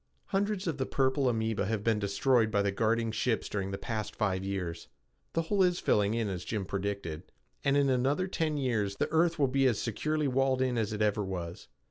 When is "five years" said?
4.15-4.87